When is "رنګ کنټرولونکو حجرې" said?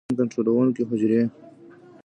0.13-1.21